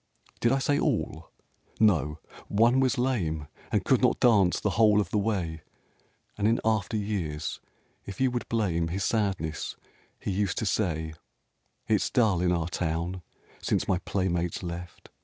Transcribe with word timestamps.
Did 0.39 0.51
I 0.51 0.57
say, 0.57 0.79
all? 0.79 1.29
No! 1.79 2.17
One 2.47 2.79
was 2.79 2.97
lame, 2.97 3.47
And 3.71 3.85
could 3.85 4.01
not 4.01 4.19
dance 4.19 4.59
the 4.59 4.71
whole 4.71 4.99
of 4.99 5.11
the 5.11 5.19
way; 5.19 5.61
And 6.39 6.47
in 6.47 6.59
after 6.65 6.97
years, 6.97 7.59
if 8.07 8.19
you 8.19 8.31
would 8.31 8.49
blame 8.49 8.87
His 8.87 9.03
sadness, 9.03 9.75
he 10.19 10.31
was 10.31 10.39
used 10.39 10.57
to 10.57 10.65
say, 10.65 11.13
"It's 11.87 12.09
dull 12.09 12.41
in 12.41 12.51
our 12.51 12.67
town 12.67 13.21
since 13.61 13.87
my 13.87 13.99
playmates 13.99 14.63
left! 14.63 15.09